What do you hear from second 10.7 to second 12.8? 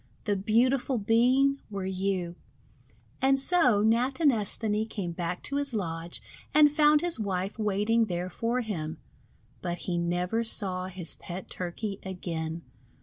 his pet Turkey again.